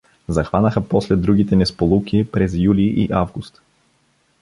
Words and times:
Захванаха 0.27 0.87
после 0.89 1.15
другите 1.15 1.55
несполуки 1.55 2.27
през 2.31 2.53
юли 2.55 2.81
и 2.97 3.09
август. 3.11 3.61